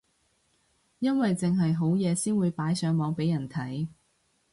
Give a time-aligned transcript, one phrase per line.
[0.97, 3.87] 因為剩係好嘢先會擺上網俾人睇